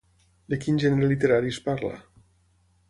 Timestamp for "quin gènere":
0.63-1.11